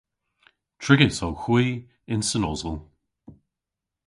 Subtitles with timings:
[0.81, 1.65] Trigys owgh hwi
[2.13, 2.77] yn Sen Austel.